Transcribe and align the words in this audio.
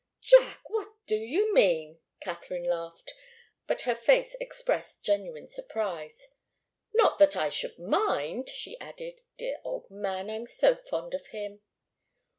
"Jack! 0.19 0.67
What 0.67 0.95
do 1.05 1.15
you 1.15 1.53
mean?" 1.53 1.99
Katharine 2.21 2.63
laughed, 2.63 3.13
but 3.67 3.81
her 3.83 3.93
face 3.93 4.35
expressed 4.39 5.03
genuine 5.03 5.47
surprise. 5.47 6.27
"Not 6.95 7.19
that 7.19 7.35
I 7.35 7.49
should 7.49 7.77
mind," 7.77 8.49
she 8.49 8.79
added. 8.79 9.21
"Dear 9.37 9.59
old 9.63 9.91
man! 9.91 10.27
I'm 10.31 10.47
so 10.47 10.73
fond 10.75 11.13
of 11.13 11.27
him!" 11.27 11.61